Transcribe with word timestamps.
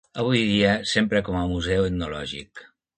Avui 0.21 0.39
dia, 0.51 0.71
s'empra 0.93 1.23
com 1.29 1.39
a 1.43 1.47
museu 1.55 1.87
etnològic. 1.93 2.69